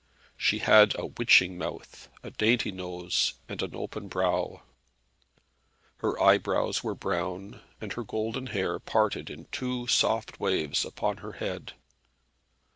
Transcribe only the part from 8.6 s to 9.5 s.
parted in